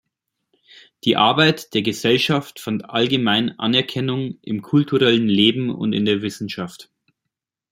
Die 1.03 1.15
Arbeit 1.15 1.75
der 1.75 1.83
Gesellschaft 1.83 2.59
fand 2.59 2.89
allgemein 2.89 3.59
Anerkennung 3.59 4.39
im 4.41 4.63
kulturellen 4.63 5.27
Leben 5.27 5.69
und 5.69 5.93
in 5.93 6.05
der 6.05 6.23
Wissenschaft. 6.23 6.89